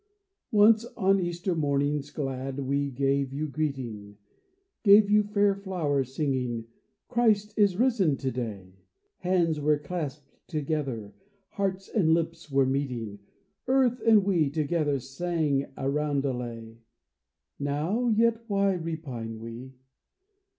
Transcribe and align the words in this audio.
Once 0.51 0.83
on 0.97 1.19
Easter 1.19 1.53
mornings 1.53 2.09
glad 2.09 2.59
we 2.61 2.89
gave 2.89 3.31
you 3.31 3.47
greeting— 3.47 4.17
Gave 4.83 5.11
you 5.11 5.21
fair 5.21 5.53
flowers, 5.53 6.15
singing," 6.15 6.65
Christ 7.07 7.53
is 7.55 7.77
risen 7.77 8.17
to 8.17 8.31
day!" 8.31 8.73
Hands 9.19 9.59
were 9.59 9.77
clasped 9.77 10.39
together, 10.47 11.13
hearts 11.49 11.87
and 11.87 12.15
lips 12.15 12.49
were 12.49 12.65
meeting— 12.65 13.19
Earth 13.67 14.01
and 14.03 14.23
we 14.25 14.49
together 14.49 14.97
sang 14.97 15.67
a 15.77 15.87
roundelay! 15.87 16.79
Now— 17.59 18.07
yet 18.17 18.41
why 18.47 18.73
repine 18.73 19.37
we 19.37 19.75